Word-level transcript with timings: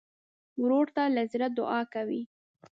ورور 0.61 0.85
ته 0.95 1.03
له 1.15 1.23
زړه 1.31 1.47
دعا 1.57 1.81
کوې. 1.93 2.21